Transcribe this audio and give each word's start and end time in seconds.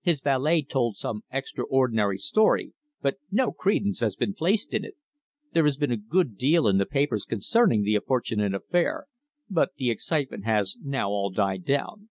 His 0.00 0.22
valet 0.22 0.62
told 0.62 0.96
some 0.96 1.24
extraordinary 1.30 2.16
story, 2.16 2.72
but 3.02 3.18
no 3.30 3.52
credence 3.52 4.00
has 4.00 4.16
been 4.16 4.32
placed 4.32 4.72
in 4.72 4.82
it. 4.82 4.94
There 5.52 5.64
has 5.64 5.76
been 5.76 5.90
a 5.90 5.98
good 5.98 6.38
deal 6.38 6.66
in 6.66 6.78
the 6.78 6.86
papers 6.86 7.26
concerning 7.26 7.82
the 7.82 7.96
unfortunate 7.96 8.54
affair, 8.54 9.08
but 9.50 9.74
the 9.76 9.90
excitement 9.90 10.46
has 10.46 10.74
now 10.82 11.10
all 11.10 11.28
died 11.28 11.66
down. 11.66 12.08